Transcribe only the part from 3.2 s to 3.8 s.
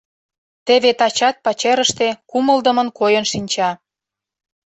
шинча.